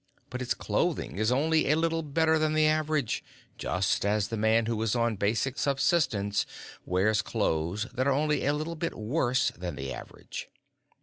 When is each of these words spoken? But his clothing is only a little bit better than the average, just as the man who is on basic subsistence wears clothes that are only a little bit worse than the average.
But 0.31 0.41
his 0.41 0.55
clothing 0.55 1.19
is 1.19 1.31
only 1.31 1.69
a 1.69 1.75
little 1.75 2.01
bit 2.01 2.15
better 2.15 2.39
than 2.39 2.53
the 2.55 2.65
average, 2.65 3.23
just 3.59 4.03
as 4.03 4.29
the 4.29 4.35
man 4.35 4.65
who 4.65 4.81
is 4.81 4.95
on 4.95 5.15
basic 5.15 5.59
subsistence 5.59 6.47
wears 6.87 7.21
clothes 7.21 7.85
that 7.93 8.07
are 8.07 8.11
only 8.11 8.43
a 8.43 8.53
little 8.55 8.73
bit 8.75 8.97
worse 8.97 9.51
than 9.55 9.75
the 9.75 9.93
average. 9.93 10.49